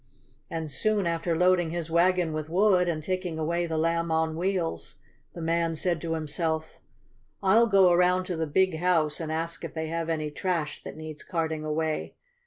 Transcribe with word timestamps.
And 0.49 0.71
soon 0.71 1.05
after 1.05 1.35
loading 1.35 1.69
his 1.69 1.91
wagon 1.91 2.33
with 2.33 2.49
wood 2.49 2.89
and 2.89 3.03
taking 3.03 3.37
away 3.37 3.67
the 3.67 3.77
Lamb 3.77 4.09
on 4.09 4.35
Wheels 4.35 4.95
the 5.35 5.43
man 5.43 5.75
said 5.75 6.01
to 6.01 6.15
himself: 6.15 6.79
"I'll 7.43 7.67
go 7.67 7.91
around 7.91 8.23
to 8.23 8.35
the 8.35 8.47
Big 8.47 8.77
House 8.79 9.19
and 9.19 9.31
ask 9.31 9.63
if 9.63 9.75
they 9.75 9.89
have 9.89 10.09
any 10.09 10.31
trash 10.31 10.83
that 10.85 10.97
needs 10.97 11.21
carting 11.21 11.63
away. 11.63 12.15